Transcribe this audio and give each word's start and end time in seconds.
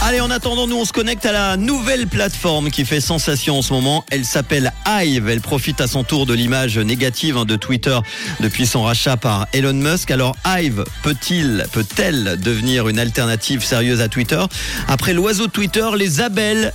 Allez, 0.00 0.20
en 0.20 0.30
attendant, 0.30 0.68
nous 0.68 0.76
on 0.76 0.84
se 0.84 0.92
connecte 0.92 1.26
à 1.26 1.32
la 1.32 1.56
nouvelle 1.56 2.06
plateforme 2.06 2.70
qui 2.70 2.84
fait 2.84 3.00
sensation 3.00 3.58
en 3.58 3.62
ce 3.62 3.72
moment. 3.72 4.04
Elle 4.12 4.24
s'appelle 4.24 4.72
Hive. 4.86 5.28
Elle 5.28 5.40
profite 5.40 5.80
à 5.80 5.88
son 5.88 6.04
tour 6.04 6.24
de 6.24 6.34
l'image 6.34 6.78
négative 6.78 7.36
hein, 7.36 7.44
de 7.44 7.56
Twitter 7.56 7.98
depuis 8.38 8.64
son 8.64 8.84
rachat 8.84 9.16
par 9.16 9.48
Elon 9.52 9.74
Musk. 9.74 10.12
Alors 10.12 10.36
Hive 10.46 10.84
peut-il, 11.02 11.66
peut-elle 11.72 12.38
devenir 12.40 12.88
une 12.88 13.00
alternative 13.00 13.64
sérieuse 13.64 14.00
à 14.00 14.08
Twitter? 14.08 14.40
Après 14.86 15.14
l'oiseau 15.14 15.48
Twitter, 15.48 15.86
les 15.96 16.20
abeilles, 16.20 16.70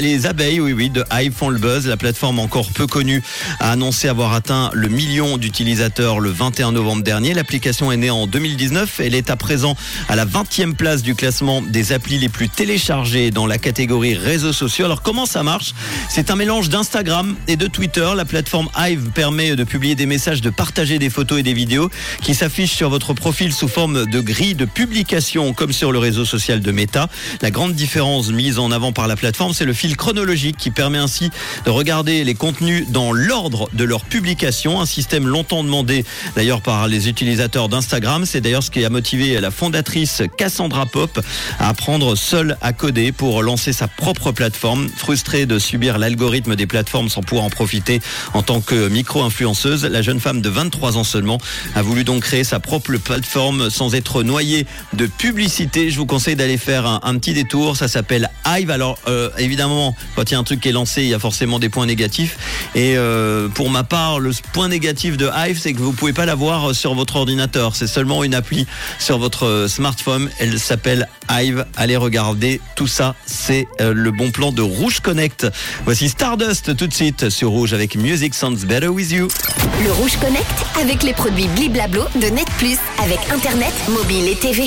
les 0.00 0.26
abeilles, 0.26 0.60
oui 0.60 0.72
oui, 0.72 0.88
de 0.88 1.04
Hive 1.12 1.32
font 1.32 1.48
le 1.48 1.58
buzz. 1.58 1.88
La 1.88 1.96
plateforme 1.96 2.38
encore 2.38 2.70
peu 2.70 2.86
connue 2.86 3.24
a 3.58 3.72
annoncé 3.72 4.06
avoir 4.06 4.34
atteint 4.34 4.70
le 4.72 4.86
million 4.86 5.36
d'utilisateurs 5.36 6.20
le 6.20 6.30
21 6.30 6.70
novembre 6.72 7.02
dernier. 7.02 7.34
L'application 7.34 7.90
est 7.90 7.96
née 7.96 8.10
en 8.10 8.28
2019. 8.28 9.00
Elle 9.00 9.16
est 9.16 9.30
à 9.30 9.36
présent 9.36 9.76
à 10.08 10.14
la 10.14 10.24
20e 10.24 10.74
place 10.74 11.02
du 11.02 11.16
classement 11.16 11.60
des 11.60 11.92
applis 11.92 12.18
les 12.18 12.28
plus 12.28 12.51
téléchargé 12.56 13.30
dans 13.30 13.46
la 13.46 13.58
catégorie 13.58 14.14
réseaux 14.14 14.52
sociaux. 14.52 14.84
Alors 14.84 15.02
comment 15.02 15.26
ça 15.26 15.42
marche? 15.42 15.74
C'est 16.08 16.30
un 16.30 16.36
mélange 16.36 16.68
d'Instagram 16.68 17.36
et 17.48 17.56
de 17.56 17.66
Twitter. 17.66 18.08
La 18.16 18.24
plateforme 18.24 18.68
Hive 18.76 19.10
permet 19.14 19.56
de 19.56 19.64
publier 19.64 19.94
des 19.94 20.06
messages, 20.06 20.40
de 20.40 20.50
partager 20.50 20.98
des 20.98 21.10
photos 21.10 21.40
et 21.40 21.42
des 21.42 21.54
vidéos 21.54 21.90
qui 22.20 22.34
s'affichent 22.34 22.74
sur 22.74 22.90
votre 22.90 23.14
profil 23.14 23.52
sous 23.52 23.68
forme 23.68 24.06
de 24.06 24.20
grille 24.20 24.54
de 24.54 24.64
publication 24.64 25.52
comme 25.52 25.72
sur 25.72 25.92
le 25.92 25.98
réseau 25.98 26.24
social 26.24 26.60
de 26.60 26.72
Meta. 26.72 27.08
La 27.40 27.50
grande 27.50 27.74
différence 27.74 28.30
mise 28.30 28.58
en 28.58 28.70
avant 28.70 28.92
par 28.92 29.08
la 29.08 29.16
plateforme, 29.16 29.52
c'est 29.52 29.64
le 29.64 29.72
fil 29.72 29.96
chronologique 29.96 30.56
qui 30.56 30.70
permet 30.70 30.98
ainsi 30.98 31.30
de 31.64 31.70
regarder 31.70 32.24
les 32.24 32.34
contenus 32.34 32.86
dans 32.88 33.12
l'ordre 33.12 33.68
de 33.72 33.84
leur 33.84 34.04
publication, 34.04 34.80
un 34.80 34.86
système 34.86 35.26
longtemps 35.26 35.64
demandé 35.64 36.04
d'ailleurs 36.36 36.60
par 36.60 36.88
les 36.88 37.08
utilisateurs 37.08 37.68
d'Instagram. 37.68 38.26
C'est 38.26 38.40
d'ailleurs 38.40 38.62
ce 38.62 38.70
qui 38.70 38.84
a 38.84 38.90
motivé 38.90 39.40
la 39.40 39.50
fondatrice 39.50 40.22
Cassandra 40.36 40.86
Pop 40.86 41.20
à 41.58 41.68
apprendre 41.68 42.16
seule 42.16 42.41
à 42.60 42.72
coder 42.72 43.12
pour 43.12 43.42
lancer 43.42 43.72
sa 43.72 43.88
propre 43.88 44.32
plateforme. 44.32 44.88
Frustrée 44.96 45.46
de 45.46 45.58
subir 45.58 45.98
l'algorithme 45.98 46.56
des 46.56 46.66
plateformes 46.66 47.08
sans 47.08 47.22
pouvoir 47.22 47.44
en 47.44 47.50
profiter 47.50 48.00
en 48.34 48.42
tant 48.42 48.60
que 48.60 48.88
micro-influenceuse, 48.88 49.84
la 49.84 50.02
jeune 50.02 50.20
femme 50.20 50.40
de 50.40 50.48
23 50.48 50.96
ans 50.96 51.04
seulement 51.04 51.38
a 51.74 51.82
voulu 51.82 52.04
donc 52.04 52.22
créer 52.22 52.44
sa 52.44 52.60
propre 52.60 52.96
plateforme 52.96 53.70
sans 53.70 53.94
être 53.94 54.22
noyée 54.22 54.66
de 54.92 55.06
publicité. 55.06 55.90
Je 55.90 55.98
vous 55.98 56.06
conseille 56.06 56.36
d'aller 56.36 56.58
faire 56.58 56.86
un, 56.86 57.18
petit 57.18 57.34
détour. 57.34 57.76
Ça 57.76 57.88
s'appelle 57.88 58.30
Hive. 58.46 58.70
Alors 58.70 58.98
euh, 59.06 59.30
évidemment, 59.38 59.94
quand 60.16 60.30
il 60.30 60.34
y 60.34 60.36
a 60.36 60.40
un 60.40 60.44
truc 60.44 60.60
qui 60.60 60.68
est 60.68 60.72
lancé, 60.72 61.02
il 61.02 61.08
y 61.08 61.14
a 61.14 61.18
forcément 61.18 61.58
des 61.58 61.68
points 61.68 61.86
négatifs. 61.86 62.38
Et 62.74 62.96
euh, 62.96 63.48
pour 63.48 63.70
ma 63.70 63.84
part, 63.84 64.18
le 64.18 64.32
point 64.52 64.68
négatif 64.68 65.16
de 65.16 65.28
Hive, 65.34 65.58
c'est 65.60 65.72
que 65.72 65.80
vous 65.80 65.92
pouvez 65.92 66.12
pas 66.12 66.26
l'avoir 66.26 66.74
sur 66.74 66.94
votre 66.94 67.16
ordinateur. 67.16 67.76
C'est 67.76 67.86
seulement 67.86 68.24
une 68.24 68.34
appli 68.34 68.66
sur 68.98 69.18
votre 69.18 69.66
smartphone. 69.68 70.30
Elle 70.38 70.58
s'appelle 70.58 71.08
Hive. 71.30 71.66
Allez 71.76 71.96
regarder 71.96 72.31
tout 72.74 72.86
ça, 72.86 73.14
c'est 73.26 73.66
euh, 73.80 73.92
le 73.94 74.10
bon 74.10 74.30
plan 74.30 74.52
de 74.52 74.62
Rouge 74.62 75.00
Connect. 75.00 75.46
Voici 75.84 76.08
Stardust 76.08 76.76
tout 76.76 76.86
de 76.86 76.92
suite 76.94 77.30
sur 77.30 77.50
Rouge 77.50 77.72
avec 77.72 77.96
Music 77.96 78.34
Sounds 78.34 78.66
Better 78.66 78.88
With 78.88 79.10
You. 79.10 79.28
Le 79.84 79.92
Rouge 79.92 80.16
Connect 80.20 80.46
avec 80.80 81.02
les 81.02 81.12
produits 81.12 81.48
Bliblablo 81.48 82.04
de 82.14 82.26
Net 82.26 82.48
Plus 82.58 82.78
avec 83.02 83.18
Internet, 83.32 83.72
mobile 83.88 84.28
et 84.28 84.36
TV. 84.36 84.60